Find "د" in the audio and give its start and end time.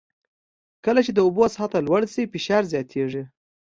1.13-1.19